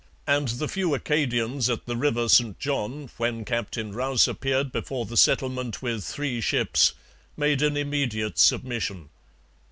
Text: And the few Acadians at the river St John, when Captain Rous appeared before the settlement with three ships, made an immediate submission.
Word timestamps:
And 0.25 0.47
the 0.47 0.67
few 0.67 0.95
Acadians 0.95 1.69
at 1.69 1.85
the 1.85 1.95
river 1.95 2.27
St 2.27 2.57
John, 2.57 3.11
when 3.17 3.45
Captain 3.45 3.91
Rous 3.91 4.27
appeared 4.27 4.71
before 4.71 5.05
the 5.05 5.15
settlement 5.15 5.83
with 5.83 6.03
three 6.03 6.41
ships, 6.41 6.93
made 7.37 7.61
an 7.61 7.77
immediate 7.77 8.39
submission. 8.39 9.09